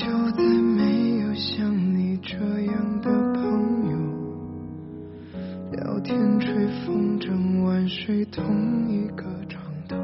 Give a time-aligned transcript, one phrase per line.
[0.00, 3.92] 就再没有像你这样的朋友，
[5.72, 9.98] 聊天吹风筝晚睡同一个床头，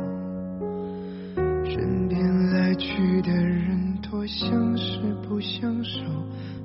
[1.65, 2.21] 身边
[2.53, 6.03] 来去的人多相识不相守，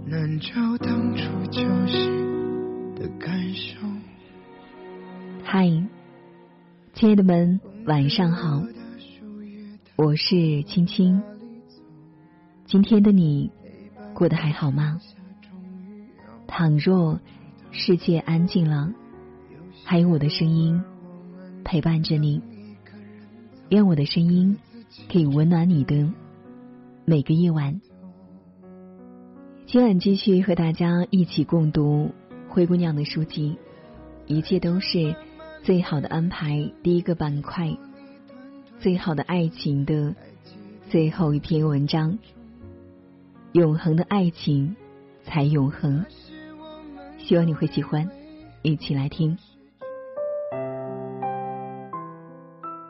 [0.06, 3.78] 难找当初交心的感受。
[5.46, 5.70] 嗨，
[6.94, 8.62] 亲爱的们，晚上好，
[9.96, 11.31] 我是青青。
[12.72, 13.52] 今天的你
[14.14, 15.02] 过得还好吗？
[16.48, 17.20] 倘若
[17.72, 18.94] 世界安静了，
[19.84, 20.82] 还有我的声音
[21.66, 22.42] 陪伴着你，
[23.68, 24.58] 愿我的声音
[25.12, 26.14] 可以温暖你的
[27.04, 27.82] 每个夜晚。
[29.66, 32.12] 今晚继续和大家一起共读
[32.48, 33.58] 灰姑娘的书籍，
[34.28, 35.14] 一切都是
[35.62, 36.72] 最好的安排。
[36.82, 37.76] 第一个板块，
[38.80, 40.16] 最好的爱情的
[40.90, 42.18] 最后一篇文章。
[43.54, 44.78] 永恒的爱情
[45.24, 46.06] 才永恒，
[47.18, 48.10] 希望你会喜欢，
[48.62, 49.38] 一起来听。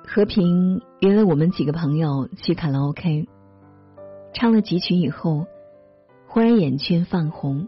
[0.06, 3.28] 和平约了我们几个朋友去卡拉 OK，
[4.34, 5.48] 唱了几曲以后，
[6.28, 7.68] 忽然眼圈泛红，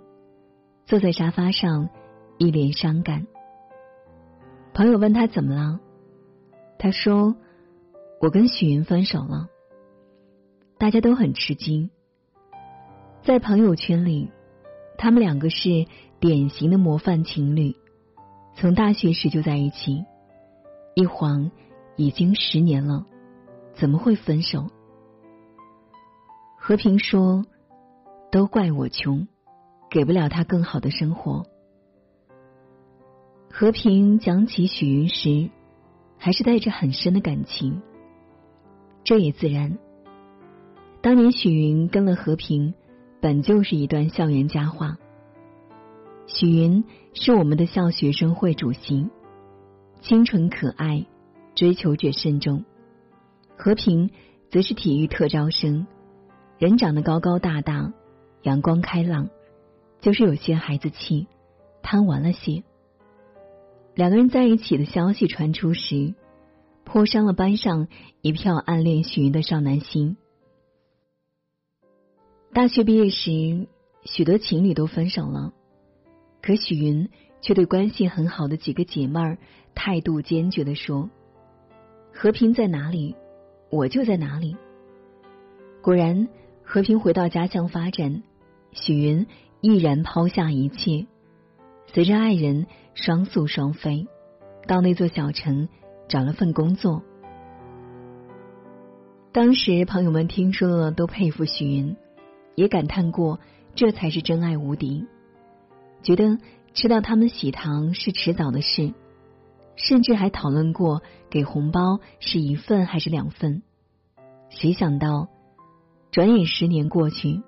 [0.85, 1.89] 坐在沙发上
[2.37, 3.25] 一脸伤感。
[4.75, 5.79] 朋友问他怎么了，
[6.77, 7.35] 他说
[8.21, 9.47] ：“我跟许云分手了。”
[10.77, 11.89] 大家都很吃惊。
[13.23, 14.29] 在朋友圈里，
[14.97, 15.85] 他们两个是
[16.19, 17.73] 典型的模范情侣，
[18.53, 20.03] 从大学时就在一起，
[20.93, 21.49] 一晃
[21.95, 23.05] 已经十年了，
[23.75, 24.67] 怎么会分手？
[26.57, 27.45] 和平说
[28.29, 29.25] ：“都怪我穷，
[29.89, 31.45] 给不了他更好的生活。”
[33.49, 35.49] 和平讲起许云时，
[36.17, 37.81] 还是带着很深的感情，
[39.05, 39.77] 这也自然。
[41.01, 42.73] 当年许云跟了和平。
[43.23, 44.97] 本就是一段校园佳话。
[46.27, 46.83] 许云
[47.13, 49.07] 是我们的校学生会主席，
[50.01, 51.05] 清纯可爱，
[51.55, 52.65] 追求者慎重。
[53.55, 54.09] 和平
[54.49, 55.87] 则是体育特招生，
[56.57, 57.93] 人长得高高大大，
[58.41, 59.29] 阳光开朗，
[60.01, 61.27] 就是有些孩子气，
[61.81, 62.61] 贪玩了些。
[63.95, 66.13] 两个人在一起的消息传出时，
[66.83, 67.87] 颇伤了班上
[68.21, 70.17] 一票暗恋许云的少男心。
[72.53, 73.67] 大学毕业时，
[74.03, 75.51] 许多情侣都分手了，
[76.39, 77.09] 可许云
[77.41, 79.39] 却对关系很好的几个姐妹儿
[79.73, 81.09] 态度坚决的说
[82.13, 83.15] ：“和平在哪里，
[83.71, 84.55] 我就在哪里。”
[85.81, 86.27] 果然，
[86.63, 88.21] 和平回到家乡发展，
[88.71, 89.25] 许云
[89.59, 91.07] 毅然抛下一切，
[91.87, 94.05] 随着爱人双宿双飞，
[94.67, 95.69] 到那座小城
[96.07, 97.01] 找了份工作。
[99.31, 101.95] 当时朋友们听说了，都佩服许云。
[102.55, 103.39] 也感叹过，
[103.75, 105.05] 这才是真爱无敌。
[106.01, 106.37] 觉得
[106.73, 108.93] 吃到他们喜糖是迟早的事，
[109.75, 113.63] 甚至还讨论过给红包是一份还是两份。
[114.49, 115.29] 谁想到，
[116.11, 117.41] 转眼十年过去，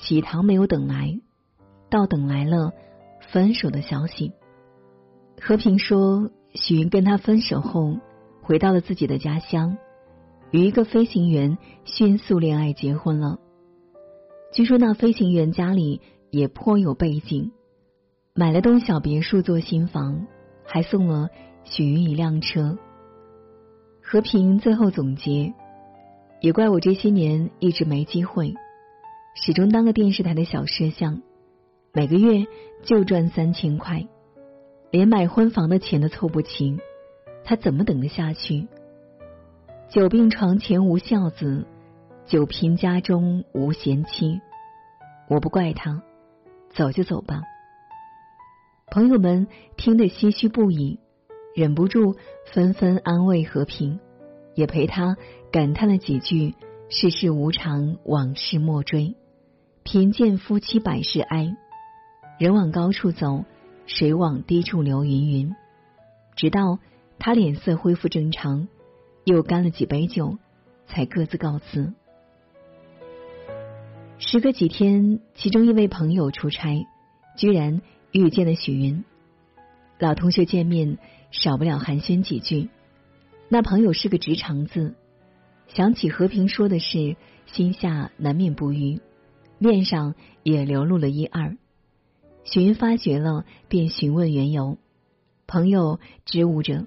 [0.00, 1.20] 喜糖没有等来，
[1.88, 2.72] 倒等来了
[3.32, 4.32] 分手的消息。
[5.40, 7.96] 和平说，许云跟他分手后，
[8.42, 9.76] 回到了自己的家乡，
[10.50, 13.38] 与一个飞行员迅速恋爱结婚了。
[14.52, 16.00] 据说那飞行员家里
[16.30, 17.52] 也颇有背景，
[18.34, 20.26] 买了栋小别墅做新房，
[20.64, 21.28] 还送了
[21.62, 22.76] 许云一辆车。
[24.02, 25.54] 和平最后总结：
[26.40, 28.52] 也怪我这些年一直没机会，
[29.36, 31.22] 始终当个电视台的小摄像，
[31.92, 32.44] 每个月
[32.82, 34.08] 就赚三千块，
[34.90, 36.76] 连买婚房的钱都凑不齐，
[37.44, 38.66] 他怎么等得下去？
[39.88, 41.64] 久病床前无孝子。
[42.30, 44.40] 久贫家中无贤妻，
[45.28, 46.00] 我不怪他，
[46.72, 47.42] 走就走吧。
[48.92, 51.00] 朋友们听得唏嘘不已，
[51.56, 52.14] 忍不住
[52.52, 53.98] 纷纷安慰和平，
[54.54, 55.16] 也陪他
[55.50, 56.54] 感叹了几句
[56.88, 59.16] ：“世事无常，往事莫追。
[59.82, 61.56] 贫贱夫妻百事哀，
[62.38, 63.44] 人往高处走，
[63.86, 65.56] 水往低处流。”云云。
[66.36, 66.78] 直到
[67.18, 68.68] 他脸色恢复正常，
[69.24, 70.38] 又干了几杯酒，
[70.86, 71.92] 才各自告辞。
[74.22, 76.86] 时隔几天，其中一位朋友出差，
[77.38, 77.80] 居然
[78.12, 79.02] 遇见了许云。
[79.98, 80.98] 老同学见面，
[81.30, 82.68] 少不了寒暄几句。
[83.48, 84.94] 那朋友是个直肠子，
[85.68, 89.00] 想起和平说的事，心下难免不愉，
[89.58, 91.56] 面上也流露了一二。
[92.44, 94.76] 许云发觉了，便询问缘由。
[95.46, 96.86] 朋友支吾着：“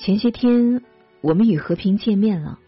[0.00, 0.82] 前些天
[1.20, 2.58] 我们与和平见面了。”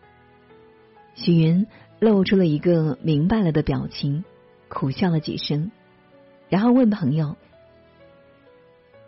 [1.17, 1.67] 许云
[1.99, 4.25] 露出了一个明白了的表情，
[4.69, 5.71] 苦笑了几声，
[6.49, 7.37] 然后问朋友：“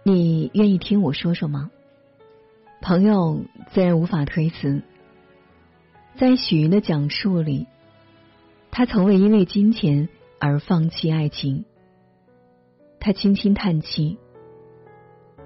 [0.04, 1.70] 你愿意听我说说吗？”
[2.80, 3.42] 朋友
[3.72, 4.82] 自然无法推辞。
[6.16, 7.66] 在许云的讲述里，
[8.70, 10.08] 他从未因为金钱
[10.38, 11.64] 而放弃爱情。
[13.00, 14.18] 他轻轻叹气：“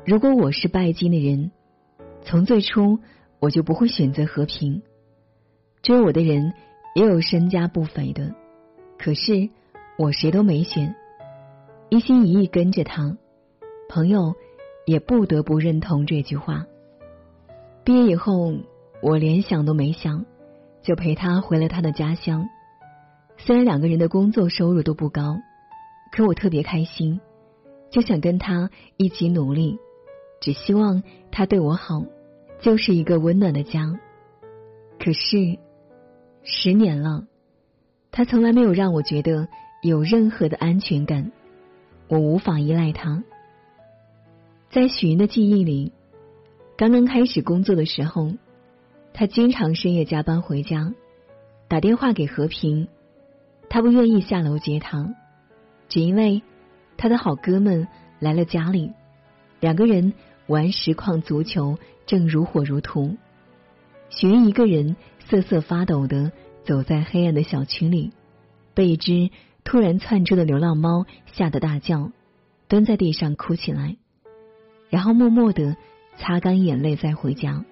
[0.06, 1.50] 如果我是拜金的人，
[2.22, 3.00] 从最初
[3.38, 4.82] 我就不会选择和平。
[5.82, 6.54] 追我的人
[6.94, 8.34] 也有身家不菲的，
[8.98, 9.48] 可是
[9.98, 10.94] 我谁都没选，
[11.88, 13.16] 一心一意跟着他。
[13.88, 14.34] 朋友
[14.86, 16.66] 也不得不认同这句话。”
[17.84, 18.54] 毕业以后，
[19.02, 20.24] 我连想都没想，
[20.82, 22.48] 就陪他回了他的家乡。
[23.38, 25.38] 虽然两个人的工作收入都不高，
[26.12, 27.20] 可我特别开心，
[27.90, 29.78] 就想跟他一起努力，
[30.40, 31.02] 只希望
[31.32, 32.04] 他对我好，
[32.60, 33.98] 就是一个温暖的家。
[35.00, 35.58] 可是
[36.44, 37.26] 十年了，
[38.10, 39.48] 他从来没有让我觉得
[39.82, 41.32] 有任何的安全感，
[42.08, 43.22] 我无法依赖他。
[44.70, 45.92] 在许云的记忆里。
[46.74, 48.32] 刚刚开始工作的时候，
[49.12, 50.92] 他经常深夜加班回家，
[51.68, 52.88] 打电话给和平，
[53.68, 55.14] 他不愿意下楼接他，
[55.88, 56.42] 只因为
[56.96, 57.86] 他的好哥们
[58.18, 58.90] 来了家里，
[59.60, 60.14] 两个人
[60.48, 63.16] 玩实况足球，正如火如荼。
[64.08, 64.96] 许云一个人
[65.28, 66.32] 瑟瑟发抖的
[66.64, 68.12] 走在黑暗的小区里，
[68.74, 69.30] 被一只
[69.64, 72.10] 突然窜出的流浪猫吓得大叫，
[72.68, 73.96] 蹲在地上哭起来，
[74.90, 75.76] 然后默默的。
[76.18, 77.64] 擦干眼泪再回家。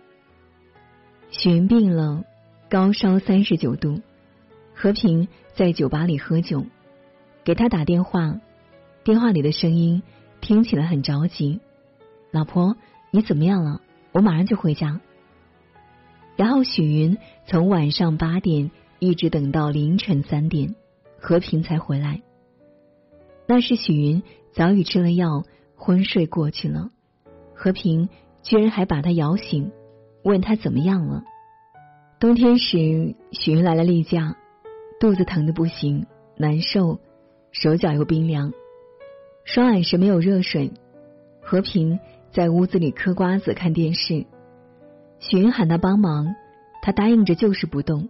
[1.30, 2.24] 许云病了，
[2.70, 4.00] 高烧三十九度。
[4.74, 6.64] 和平在酒吧里喝酒，
[7.44, 8.40] 给他打电话，
[9.04, 10.02] 电话里的声音
[10.40, 11.60] 听起来很着急。
[12.30, 12.76] 老婆，
[13.10, 13.82] 你怎么样了？
[14.12, 15.02] 我马上就回家。
[16.40, 20.74] 然后许云从晚上八点一直等到凌晨三点，
[21.18, 22.22] 和平才回来。
[23.46, 24.22] 那时许云
[24.54, 25.44] 早已吃了药，
[25.76, 26.88] 昏睡过去了。
[27.54, 28.08] 和平。
[28.42, 29.70] 居然还把他摇醒，
[30.24, 31.24] 问他怎么样了。
[32.18, 34.34] 冬天时，许云来了例假，
[34.98, 36.06] 肚子疼的不行，
[36.38, 37.00] 难受，
[37.52, 38.54] 手脚又冰凉，
[39.44, 40.72] 刷碗时没有热水。
[41.42, 42.00] 和平
[42.32, 44.24] 在屋子里嗑瓜子看电视，
[45.20, 46.34] 许云喊他帮忙，
[46.82, 48.08] 他答应着就是不动。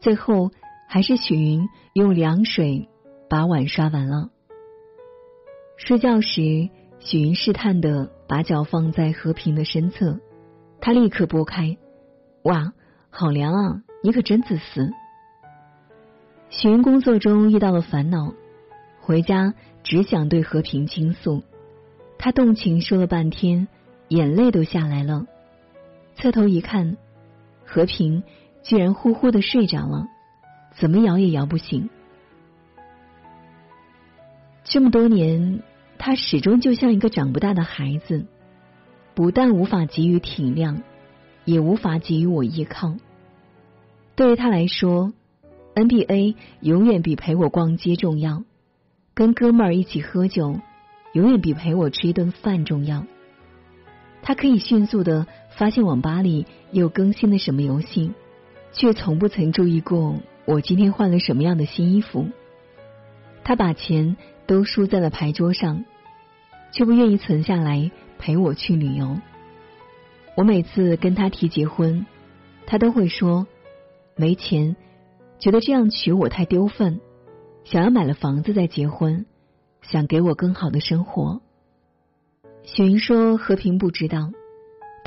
[0.00, 0.50] 最后
[0.86, 2.90] 还是许云用凉水
[3.30, 4.28] 把碗刷完了。
[5.78, 6.68] 睡觉时。
[7.00, 10.18] 许云试探的把脚放在和平的身侧，
[10.80, 11.78] 他立刻拨开，
[12.42, 12.72] 哇，
[13.08, 13.82] 好凉啊！
[14.02, 14.90] 你可真自私。
[16.50, 18.34] 许云工作中遇到了烦恼，
[19.00, 19.54] 回家
[19.84, 21.44] 只想对和平倾诉，
[22.18, 23.68] 他动情说了半天，
[24.08, 25.24] 眼泪都下来了。
[26.20, 26.96] 侧头一看，
[27.64, 28.22] 和平
[28.62, 30.06] 居然呼呼的睡着了，
[30.76, 31.88] 怎么摇也摇不醒。
[34.64, 35.62] 这么多年。
[36.00, 38.24] 他始终就像一个长不大的孩子，
[39.16, 40.82] 不但无法给予体谅，
[41.44, 42.94] 也无法给予我依靠。
[44.14, 45.12] 对于他来说
[45.74, 48.44] ，NBA 永远比陪我逛街重要，
[49.12, 50.60] 跟哥们儿一起喝酒
[51.14, 53.04] 永远比陪我吃一顿饭重要。
[54.22, 55.26] 他可以迅速的
[55.58, 58.12] 发现网吧里又更新了什么游戏，
[58.72, 60.14] 却从不曾注意过
[60.46, 62.26] 我今天换了什么样的新衣服。
[63.44, 64.16] 他把钱。
[64.48, 65.84] 都输在了牌桌上，
[66.72, 69.18] 却不愿意存下来陪我去旅游。
[70.38, 72.06] 我每次跟他提结婚，
[72.64, 73.46] 他都会说
[74.16, 74.74] 没钱，
[75.38, 76.98] 觉得这样娶我太丢份，
[77.64, 79.26] 想要买了房子再结婚，
[79.82, 81.42] 想给我更好的生活。
[82.62, 84.30] 雪云说和平不知道，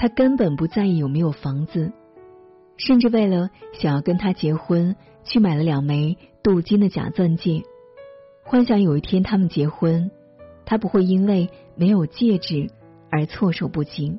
[0.02, 1.92] 他根本不在意有没有房子，
[2.76, 7.62] 甚至为了想要跟他结婚，去买了两枚镀金的假钻戒。
[8.44, 10.10] 幻想有一天他们结婚，
[10.66, 12.72] 他不会因为没有戒指
[13.12, 14.18] 而措手不及。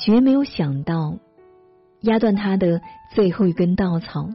[0.00, 1.18] 许云没有想到，
[2.02, 2.80] 压断他的
[3.12, 4.28] 最后一根稻草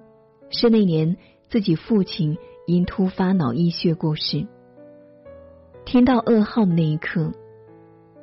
[0.50, 1.15] 是那年
[1.48, 4.48] 自己父亲因突发脑溢血过世。
[5.86, 7.31] 听到噩耗的那一刻，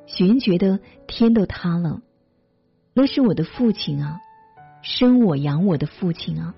[0.07, 2.01] 许云觉得天都塌了。
[2.95, 4.21] 那是我的父亲啊，
[4.83, 6.55] 生我养我的父亲啊！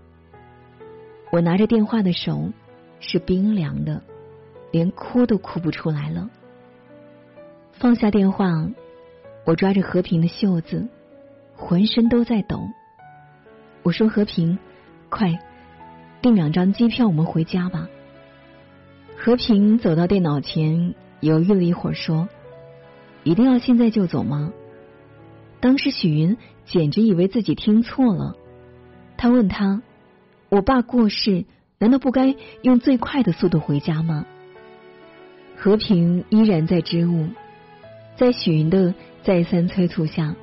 [1.33, 2.51] 我拿着电话的手。
[3.01, 4.03] 是冰凉的，
[4.73, 6.29] 连哭都哭不出来了。
[7.75, 8.69] 放下电话，
[9.47, 10.89] 我抓着和平的袖子，
[11.55, 12.59] 浑身都在抖。
[13.85, 14.59] 我说：“和平，
[15.11, 15.39] 快
[16.21, 17.89] 订两张机票，我们回家吧。”
[19.17, 22.29] 和平走到电脑前，犹豫了一会儿，说
[23.29, 24.53] ：“一定要现在就走吗？”
[25.61, 28.37] 当时许云简直以为自己听错了，
[29.17, 29.83] 他问他
[30.49, 31.45] ：“我爸过世，
[31.79, 34.25] 难道不该用最快的速度回家吗？
[35.57, 37.29] 和平依然在支吾，
[38.17, 38.95] 在许云的
[39.25, 40.37] 再三催促下，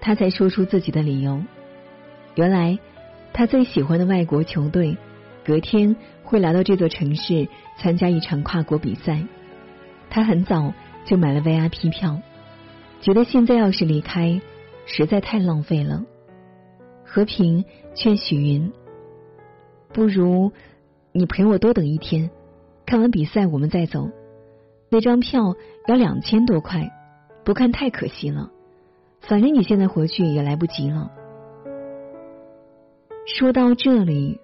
[0.00, 1.42] 他才说出自己的理由。
[2.36, 2.78] 原来，
[3.32, 4.96] 他最喜欢的外国球队
[5.44, 7.48] 隔天会来到这座城市
[7.78, 9.24] 参加一场跨国比赛，
[10.08, 10.72] 他很早
[11.04, 12.20] 就买了 VIP 票，
[13.00, 14.40] 觉得现在要是离开，
[14.86, 16.04] 实在太浪费了。
[17.04, 18.72] 和平劝许云。
[19.92, 20.52] 不如
[21.12, 22.30] 你陪我多等一天，
[22.86, 24.08] 看完比赛我们再走。
[24.88, 25.54] 那张票
[25.86, 26.90] 要两千多块，
[27.44, 28.50] 不看太可惜了。
[29.20, 31.10] 反正你现在回去也来不及了。
[33.26, 34.40] 说到这里，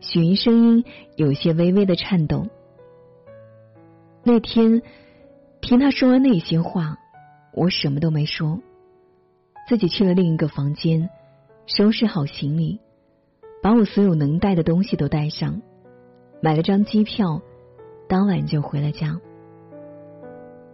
[0.00, 0.84] 许云声音
[1.16, 2.46] 有些微微的颤抖。
[4.22, 4.82] 那天
[5.66, 6.96] 听他说完那些话，
[7.52, 8.60] 我什么都没说，
[9.68, 11.10] 自己去了另一个房间，
[11.66, 12.78] 收拾好行李。
[13.64, 15.60] 把我所有能带的东西都带上，
[16.40, 17.42] 买了张机票，
[18.06, 19.20] 当晚就回了家。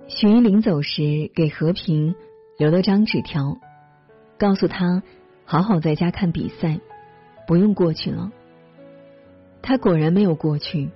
[0.08, 2.14] 许云临走时给和平
[2.58, 3.56] 留了张纸条，
[4.38, 5.02] 告诉他
[5.46, 6.78] 好好在家看比赛，
[7.46, 8.30] 不用过去了。
[9.62, 10.90] 他果然没有过去，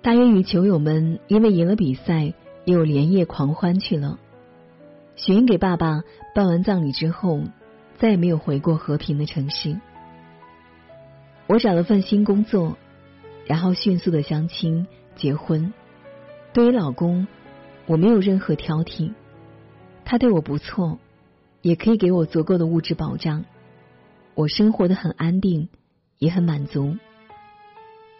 [0.00, 2.32] 大约与球友们因为赢了比赛
[2.64, 4.18] 又连夜狂欢去了。
[5.16, 6.02] 许云给爸爸
[6.34, 7.40] 办完葬礼之后，
[7.98, 9.78] 再也没有回过和平的城市。
[11.46, 12.76] 我找了份新工作，
[13.46, 15.72] 然后迅速的相亲结婚。
[16.52, 17.26] 对于老公，
[17.86, 19.12] 我没有任何挑剔，
[20.04, 20.98] 他对我不错，
[21.60, 23.44] 也可以给我足够的物质保障。
[24.34, 25.68] 我生活的很安定，
[26.18, 26.96] 也很满足。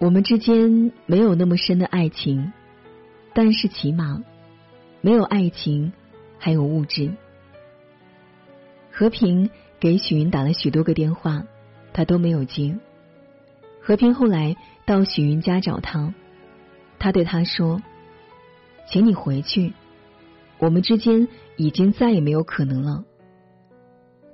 [0.00, 2.52] 我们之间没有那么深的爱情，
[3.32, 4.22] 但是起码
[5.04, 5.92] 没有爱情，
[6.38, 7.12] 还有物质。
[8.90, 11.44] 和平给许云打了许多个电话，
[11.92, 12.78] 他都没有接。
[13.82, 14.56] 和平后来
[14.86, 16.14] 到许云家找他，
[16.98, 17.82] 他对他说
[18.88, 19.74] ：“请你回去，
[20.56, 23.04] 我们之间已经再也没有可能了。”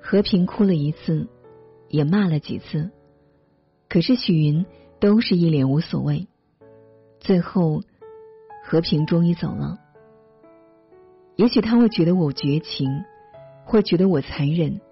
[0.01, 1.27] 和平哭了一次，
[1.89, 2.93] 也骂了几次，
[3.89, 4.65] 可是许云
[5.01, 6.29] 都是一脸无所谓。
[7.19, 7.83] 最后，
[8.65, 9.81] 和平终于走了。
[11.41, 13.05] 也许他会觉得我绝情，
[13.65, 14.83] 会觉得我残忍，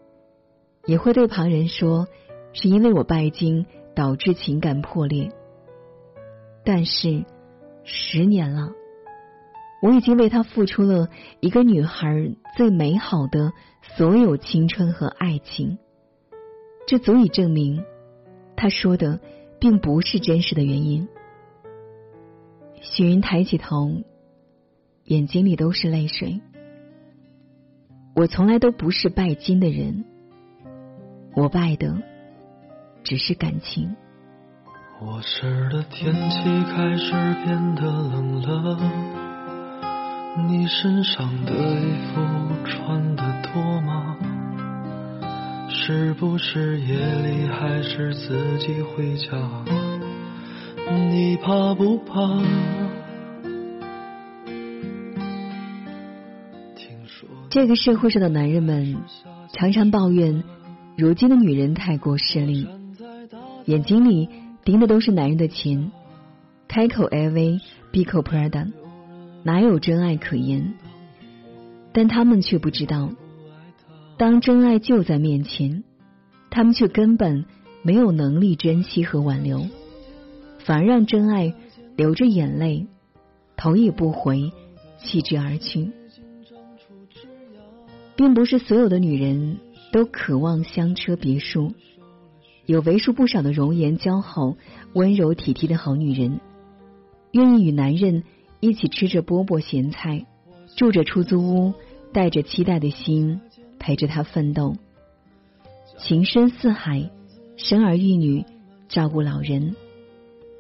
[0.87, 2.09] 也会对旁人说
[2.55, 3.67] 是因为我拜金。
[3.99, 5.33] 导致情感破裂，
[6.65, 7.25] 但是
[7.83, 8.71] 十年了，
[9.83, 11.09] 我已经为他付出了
[11.41, 13.53] 一个女孩最美好的
[13.97, 15.79] 所有青春和爱情，
[16.87, 17.83] 这足以证明
[18.55, 19.19] 他说的
[19.59, 21.09] 并不是真实的原因。
[22.81, 23.91] 许云抬起头，
[25.09, 26.41] 眼睛里都是泪水。
[28.15, 30.05] 我从来都不是拜金的人，
[31.35, 31.97] 我拜的。
[33.05, 33.97] 只是感情。
[35.01, 36.43] 卧室的天气
[36.75, 37.13] 开始
[37.43, 38.77] 变得冷了，
[40.47, 42.21] 你身上的衣服
[42.67, 44.19] 穿的多吗？
[45.71, 49.39] 是不是夜里还是自己回家？
[51.09, 52.43] 你怕不怕？
[57.51, 58.99] 这个社会上的男人们
[59.55, 60.45] 常常抱怨，
[60.99, 62.69] 如今的女人太过势利。
[63.65, 64.29] 眼睛里
[64.65, 65.91] 盯的都是男人的钱，
[66.69, 68.71] 开口 LV，闭口 Prada，
[69.45, 70.75] 哪有真爱可言？
[71.93, 73.11] 但他们却不知道，
[74.19, 75.85] 当真爱就在面前，
[76.51, 77.47] 他们却根本
[77.83, 79.67] 没有能力珍惜和挽留，
[80.59, 81.55] 反而让真爱
[81.97, 82.87] 流着眼泪，
[83.57, 84.53] 头也不回
[84.99, 85.93] 弃之而去。
[88.19, 89.61] 并不是所有的女人
[89.93, 91.73] 都渴望香车别墅。
[92.67, 94.57] 有为数不少的容颜姣好、
[94.93, 96.41] 温柔体贴的好女人，
[97.31, 98.25] 愿意与男人
[98.59, 100.27] 一起吃着饽饽咸菜，
[100.77, 101.75] 住着出租屋，
[102.13, 103.41] 带着期待的心
[103.79, 104.75] 陪着他奋斗，
[105.97, 107.13] 情深似海，
[107.57, 108.45] 生儿育女，
[108.89, 109.77] 照顾老人，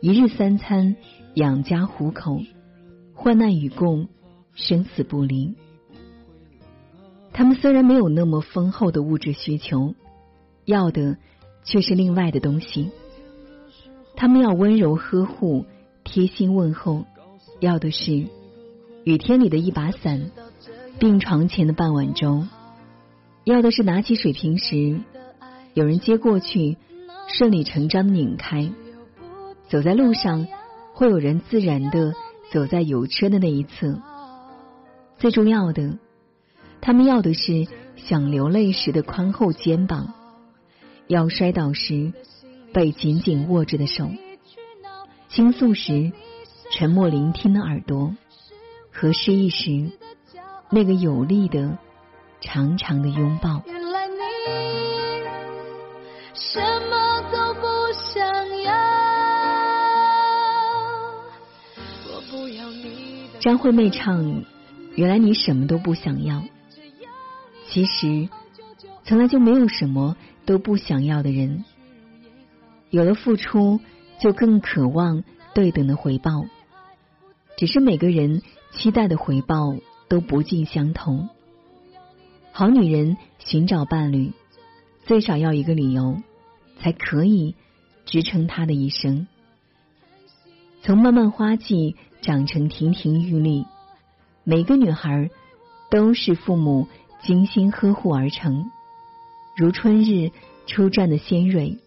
[0.00, 0.95] 一日三餐，
[1.35, 2.41] 养家糊口，
[3.15, 4.07] 患难与共，
[4.55, 5.57] 生死不离。
[7.38, 9.95] 他们虽然没有那么丰厚的物质需求，
[10.64, 11.16] 要的。
[11.64, 12.90] 却是另外的东西。
[14.16, 15.66] 他们要温柔呵护、
[16.02, 17.04] 贴心问候，
[17.61, 18.26] 要的是
[19.04, 20.30] 雨天里的一把伞、
[20.99, 22.47] 病床前的半碗粥，
[23.45, 24.99] 要的是拿起水瓶时
[25.75, 26.78] 有人接过去，
[27.26, 28.71] 顺理成章拧开。
[29.68, 30.47] 走在路上，
[30.95, 32.14] 会有人自然的
[32.50, 34.00] 走在有车的那一侧。
[35.18, 35.99] 最重要的，
[36.80, 37.66] 他们要的是
[37.97, 40.14] 想流泪时的宽厚肩膀。
[41.06, 42.12] 要摔倒时，
[42.73, 44.11] 被紧紧握着的手，
[45.28, 46.12] 倾诉时
[46.70, 48.14] 沉默聆听的耳朵，
[48.92, 49.90] 和失意时
[50.70, 51.78] 那个有力的
[52.42, 53.62] 长长的拥抱。
[53.66, 54.14] 原来你
[56.35, 58.73] 什么都不想要。
[62.06, 63.30] 我不要你。
[63.40, 64.44] 张惠妹唱
[64.94, 66.42] ：“原来你什么都不想要。”
[67.68, 68.28] 其实，
[69.04, 71.64] 从来就没有什么都不想要的人。
[72.90, 73.80] 有了付出，
[74.20, 75.22] 就更渴望
[75.54, 76.44] 对等的回报。
[77.56, 79.76] 只是每个人期待的回报
[80.08, 81.28] 都不尽相同。
[82.52, 84.32] 好女人寻找伴侣，
[85.04, 86.22] 最少要一个理由。
[86.80, 87.56] 才可以
[88.06, 89.26] 支撑她的一生。
[90.80, 93.66] 从漫漫花季长成亭亭玉立，
[94.44, 95.28] 每个女孩
[95.90, 96.87] 都是父母
[97.22, 98.70] 精心呵护而成，
[99.56, 100.30] 如春日
[100.66, 101.78] 初绽的鲜蕊。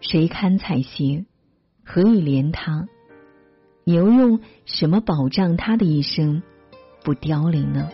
[0.00, 1.24] 谁堪采撷？
[1.84, 2.86] 何以怜他？
[3.84, 6.42] 你又用什么保障他的一生
[7.02, 7.88] 不凋零呢？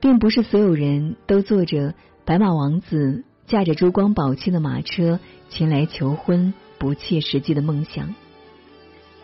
[0.00, 1.94] 并不是所有人都做着
[2.24, 3.24] 白马王子。
[3.44, 8.14] 驾着珠光宝气的马车前来求婚，不切实际的梦想。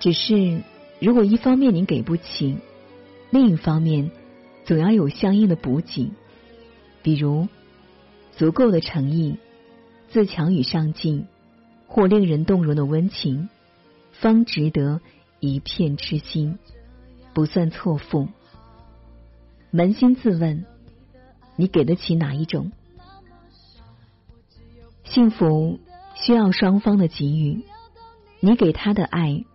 [0.01, 0.61] 只是，
[1.01, 2.59] 如果一方面你给不起，
[3.31, 4.11] 另一方面
[4.69, 6.13] 总要有相应的补给，
[7.03, 7.49] 比如
[8.33, 9.39] 足够的诚意、
[10.11, 11.27] 自强与上进，
[11.87, 13.49] 或令人动容的温情，
[14.13, 15.01] 方值得
[15.41, 16.59] 一片痴心，
[17.33, 18.29] 不算错付。
[19.73, 20.67] 扪心自问，
[21.57, 22.71] 你给得起哪一种？
[25.05, 25.81] 幸福
[26.15, 27.65] 需要双方的给予，
[28.41, 29.47] 你给他的爱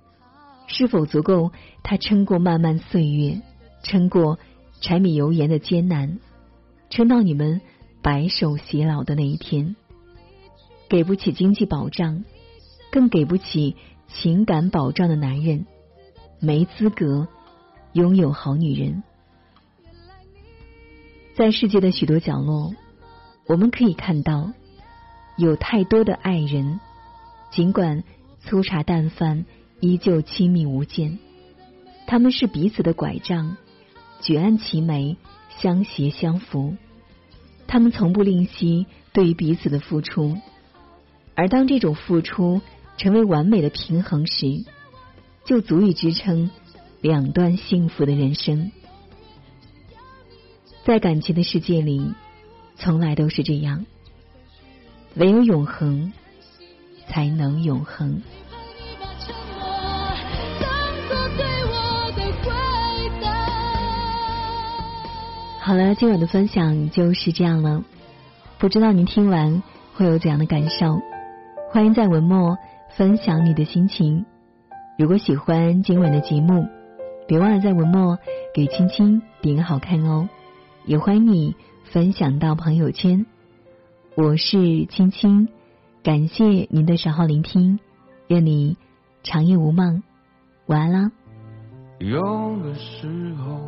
[0.66, 1.52] 是否足够
[1.84, 3.44] 他撑过漫漫岁月，
[3.84, 4.40] 撑过
[4.84, 6.20] 柴米油盐的艰难，
[6.90, 7.62] 撑到你们
[8.02, 9.78] 白首偕老的那一天？
[10.90, 12.26] 给不起经济保障，
[12.92, 13.78] 更给不起
[14.10, 15.66] 情感保障的男人，
[16.42, 17.30] 没资格
[17.94, 19.04] 拥有好女人。
[21.34, 22.76] 在世界的许多角落，
[23.48, 24.52] 我们可以看到。
[25.38, 26.82] 有太多的爱人，
[27.52, 28.04] 尽管
[28.42, 29.46] 粗茶淡饭，
[29.80, 31.18] 依旧亲密无间。
[32.06, 33.56] 他们是彼此的拐杖，
[34.24, 35.18] 举案齐眉，
[35.60, 36.76] 相携相扶。
[37.68, 40.38] 他们从不吝惜对于彼此的付出，
[41.36, 42.62] 而当这种付出
[42.98, 44.64] 成为完美的平衡时，
[45.46, 46.52] 就足以支撑
[47.02, 48.72] 两段幸福的人生。
[50.86, 52.14] 在感情的世界里，
[52.76, 53.86] 从来都是这样。
[55.16, 56.14] 唯有永恒，
[57.08, 58.22] 才能永恒。
[65.66, 67.86] 好了，今晚的分享就是这样了。
[68.60, 71.00] 不知道您听完会有怎样的感受？
[71.72, 72.58] 欢迎在文末
[72.98, 74.26] 分享你的心情。
[74.98, 76.68] 如果喜欢今晚的节目，
[77.30, 78.20] 别忘了在文末
[78.54, 80.28] 给青青点个好看哦。
[80.84, 83.26] 也欢迎你分享到朋友圈。
[84.18, 85.48] 我是青青，
[86.04, 87.80] 感谢您的守候聆听，
[88.28, 88.76] 愿你
[89.24, 90.04] 长夜无梦，
[90.66, 91.12] 晚安啦。
[92.00, 92.20] 有
[92.62, 93.62] 的时候，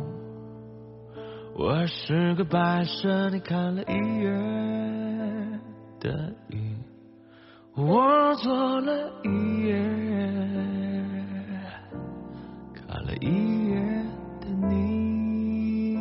[1.58, 4.30] 我是个白色你看了一眼
[5.98, 6.76] 的鱼，
[7.74, 9.74] 我做了一夜
[12.74, 13.74] 看了一夜
[14.38, 15.96] 的你。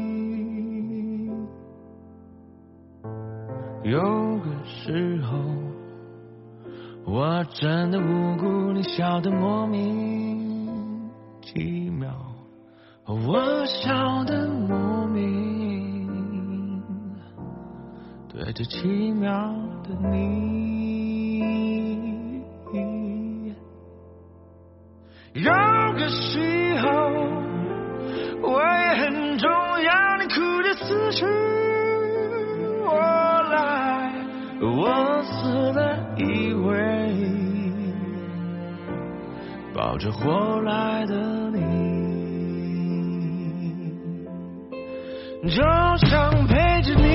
[3.83, 4.01] 有
[4.39, 5.37] 个时候，
[7.05, 11.09] 我真的无辜，你笑得莫名
[11.41, 12.13] 其妙，
[13.07, 16.81] 我笑得莫名
[18.27, 19.31] 对着奇妙
[19.83, 20.65] 的你。
[25.33, 25.43] 有
[25.93, 26.89] 个时候，
[28.41, 31.25] 我也很重要，你哭着死去。
[32.83, 32.89] 我
[33.51, 34.11] 来，
[34.61, 36.73] 我死了，以为
[39.75, 41.44] 抱着活来的
[45.47, 45.61] 就
[46.07, 47.05] 想陪着你，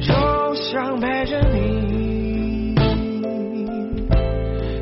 [0.00, 2.74] 就想陪着你，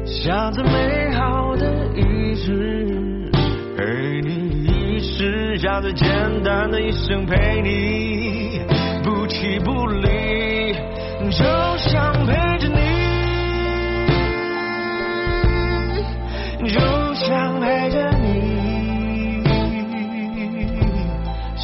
[0.07, 3.29] 想着美好的一世，
[3.77, 6.09] 陪你一世，想最简
[6.45, 8.61] 单的一生陪你。
[9.03, 10.73] 不弃不离，
[11.31, 11.45] 就
[11.79, 12.14] 想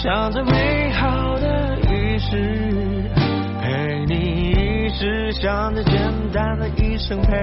[0.02, 3.10] 想着美好的一世，
[3.60, 4.50] 陪你。
[4.50, 7.36] 一世想着简单的一生陪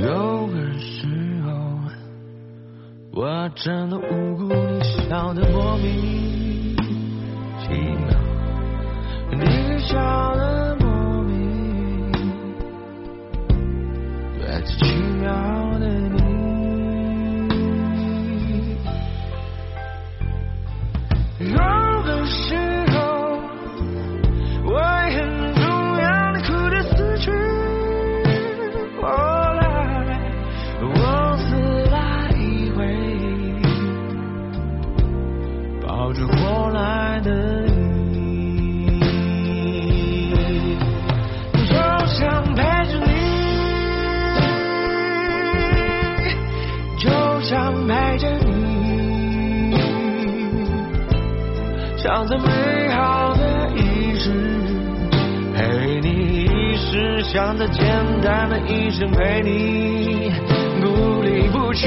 [0.00, 1.06] 有个时
[1.44, 1.50] 候，
[3.12, 6.76] 我真的无辜，你笑得莫名
[7.60, 8.16] 其妙，
[9.32, 12.12] 你笑得莫名，
[14.40, 15.57] 来自奇妙。
[52.18, 54.32] 想着美好的一世，
[55.54, 57.80] 陪你一世，想着简
[58.20, 60.32] 单的一生陪你，
[60.80, 61.86] 不离不弃，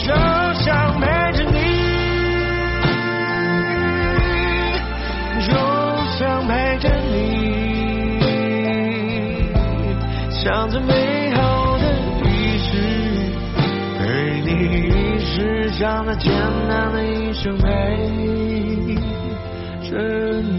[0.00, 0.12] 就
[0.64, 1.58] 想陪着你，
[5.46, 5.54] 就
[6.18, 8.18] 想陪着你，
[10.30, 11.84] 想着美好的
[12.24, 12.66] 一世。
[13.96, 14.50] 陪你
[14.88, 16.32] 一世，想着简
[16.68, 17.68] 单的一生陪
[19.94, 20.00] 着
[20.40, 20.58] 你，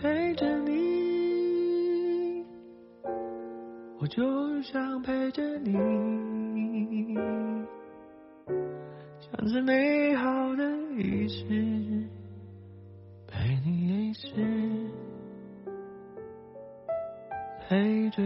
[0.00, 2.42] 陪着你，
[4.00, 5.74] 我就想陪着你，
[9.20, 10.64] 想着美好的
[10.96, 11.44] 一世，
[13.26, 14.30] 陪你一世，
[17.68, 18.22] 陪着。